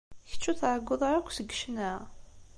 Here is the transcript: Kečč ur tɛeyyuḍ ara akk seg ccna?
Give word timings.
Kečč 0.29 0.43
ur 0.49 0.57
tɛeyyuḍ 0.61 1.01
ara 1.07 1.17
akk 1.19 1.29
seg 1.33 1.47
ccna? 1.55 1.91